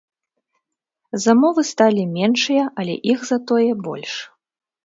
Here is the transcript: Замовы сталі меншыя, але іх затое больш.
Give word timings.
Замовы 1.25 1.61
сталі 1.71 2.03
меншыя, 2.15 2.63
але 2.85 2.95
іх 3.15 3.19
затое 3.33 3.71
больш. 3.91 4.13